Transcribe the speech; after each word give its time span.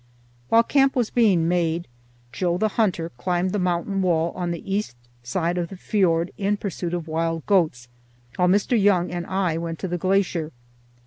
While 0.49 0.63
camp 0.63 0.95
was 0.95 1.11
being 1.11 1.47
made, 1.47 1.87
Joe 2.31 2.57
the 2.57 2.69
hunter 2.69 3.09
climbed 3.19 3.51
the 3.53 3.59
mountain 3.59 4.01
wall 4.01 4.31
on 4.31 4.49
the 4.49 4.65
east 4.73 4.95
side 5.21 5.59
of 5.59 5.67
the 5.67 5.77
fiord 5.77 6.31
in 6.39 6.57
pursuit 6.57 6.95
of 6.95 7.07
wild 7.07 7.45
goats, 7.45 7.87
while 8.35 8.47
Mr. 8.47 8.81
Young 8.81 9.11
and 9.11 9.27
I 9.27 9.59
went 9.59 9.77
to 9.77 9.87
the 9.87 9.99
glacier. 9.99 10.53